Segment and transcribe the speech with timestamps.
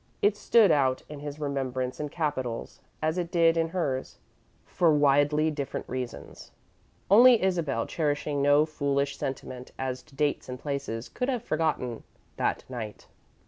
[0.23, 4.17] It stood out in his remembrance in capitals, as it did in hers,
[4.65, 6.49] for widely different reasons.
[7.11, 12.01] Only Isabel, cherishing no foolish sentiment as to dates and places, could have forgotten
[12.37, 13.05] That Night.